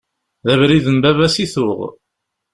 D 0.45 0.47
abrid 0.53 0.85
n 0.95 0.97
baba-s 1.03 1.35
i 1.43 1.47
tuɣ. 1.53 1.79